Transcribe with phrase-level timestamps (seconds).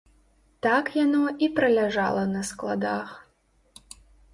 [0.65, 3.17] Так яно і праляжала на складах.